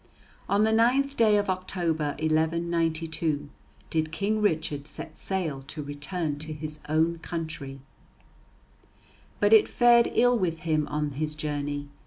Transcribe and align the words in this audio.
On 0.49 0.63
the 0.63 0.71
9th 0.71 1.15
day 1.15 1.37
of 1.37 1.47
October, 1.47 2.15
1192, 2.19 3.49
did 3.91 4.11
King 4.11 4.41
Richard 4.41 4.87
set 4.87 5.19
sail 5.19 5.61
to 5.67 5.83
return 5.83 6.39
to 6.39 6.53
his 6.53 6.79
own 6.89 7.19
country. 7.19 7.81
But 9.39 9.53
it 9.53 9.67
fared 9.67 10.11
ill 10.15 10.39
with 10.39 10.61
him 10.61 10.87
on 10.87 11.11
his 11.11 11.35
journey. 11.35 11.89